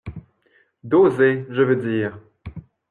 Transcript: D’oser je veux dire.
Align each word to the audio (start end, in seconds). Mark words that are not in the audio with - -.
D’oser 0.83 1.45
je 1.51 1.61
veux 1.61 1.75
dire. 1.75 2.17